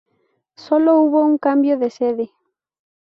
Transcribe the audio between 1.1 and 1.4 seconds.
un